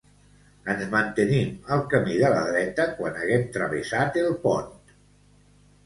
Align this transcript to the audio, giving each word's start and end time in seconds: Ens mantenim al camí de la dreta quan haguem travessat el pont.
Ens 0.73 0.79
mantenim 0.95 1.51
al 1.77 1.85
camí 1.93 2.17
de 2.23 2.33
la 2.37 2.41
dreta 2.49 2.89
quan 2.97 3.23
haguem 3.23 3.47
travessat 3.59 4.23
el 4.27 4.37
pont. 4.49 4.77